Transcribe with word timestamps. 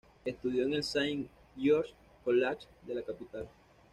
Estudió 0.25 0.63
en 0.63 0.73
el 0.73 0.83
Saint 0.83 1.29
George's 1.55 1.93
College 2.25 2.61
de 2.87 2.95
la 2.95 3.03
capital. 3.03 3.47